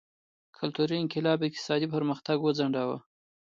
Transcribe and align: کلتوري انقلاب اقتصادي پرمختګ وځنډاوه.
کلتوري 0.57 0.95
انقلاب 0.99 1.39
اقتصادي 1.43 1.87
پرمختګ 1.95 2.37
وځنډاوه. 2.41 2.97